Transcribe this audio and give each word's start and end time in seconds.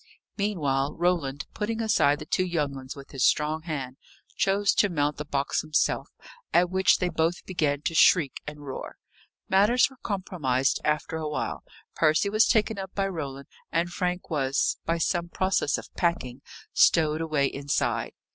Meanwhile, 0.35 0.95
Roland, 0.95 1.45
putting 1.53 1.79
aside 1.79 2.17
the 2.17 2.25
two 2.25 2.43
young 2.43 2.73
ones 2.73 2.95
with 2.95 3.11
his 3.11 3.23
strong 3.23 3.61
hand, 3.61 3.97
chose 4.35 4.73
to 4.73 4.89
mount 4.89 5.17
the 5.17 5.25
box 5.25 5.61
himself; 5.61 6.09
at 6.51 6.71
which 6.71 6.97
they 6.97 7.09
both 7.09 7.45
began 7.45 7.83
to 7.83 7.93
shriek 7.93 8.37
and 8.47 8.65
roar. 8.65 8.97
Matters 9.47 9.91
were 9.91 9.97
compromised 9.97 10.81
after 10.83 11.17
a 11.17 11.29
while; 11.29 11.63
Percy 11.93 12.31
was 12.31 12.47
taken 12.47 12.79
up 12.79 12.91
by 12.95 13.07
Roland, 13.07 13.47
and 13.71 13.91
Frank 13.91 14.27
was, 14.31 14.79
by 14.85 14.97
some 14.97 15.29
process 15.29 15.77
of 15.77 15.93
packing, 15.93 16.41
stowed 16.73 17.21
away 17.21 17.45
inside. 17.45 18.13